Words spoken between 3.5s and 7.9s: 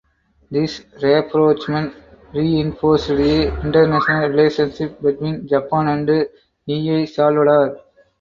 international relationships between Japan and El Salvador.